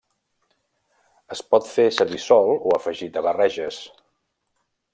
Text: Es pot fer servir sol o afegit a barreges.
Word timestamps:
Es 1.35 1.43
pot 1.51 1.69
fer 1.73 1.85
servir 1.97 2.21
sol 2.23 2.49
o 2.55 2.73
afegit 2.79 3.21
a 3.21 3.25
barreges. 3.29 3.79